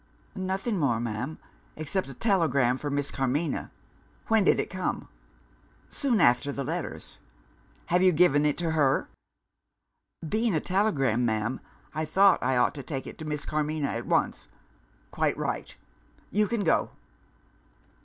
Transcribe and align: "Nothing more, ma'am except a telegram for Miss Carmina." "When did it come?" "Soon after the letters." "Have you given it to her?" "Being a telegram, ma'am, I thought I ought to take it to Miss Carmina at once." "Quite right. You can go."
"Nothing 0.33 0.79
more, 0.79 0.99
ma'am 0.99 1.37
except 1.75 2.09
a 2.09 2.15
telegram 2.15 2.75
for 2.79 2.89
Miss 2.89 3.11
Carmina." 3.11 3.69
"When 4.29 4.43
did 4.43 4.59
it 4.59 4.67
come?" 4.67 5.09
"Soon 5.89 6.19
after 6.19 6.51
the 6.51 6.63
letters." 6.63 7.19
"Have 7.85 8.01
you 8.01 8.11
given 8.11 8.43
it 8.43 8.57
to 8.57 8.71
her?" 8.71 9.09
"Being 10.27 10.55
a 10.55 10.59
telegram, 10.59 11.23
ma'am, 11.23 11.59
I 11.93 12.05
thought 12.05 12.41
I 12.41 12.57
ought 12.57 12.73
to 12.73 12.81
take 12.81 13.05
it 13.05 13.19
to 13.19 13.25
Miss 13.25 13.45
Carmina 13.45 13.89
at 13.89 14.07
once." 14.07 14.49
"Quite 15.11 15.37
right. 15.37 15.75
You 16.31 16.47
can 16.47 16.63
go." 16.63 16.89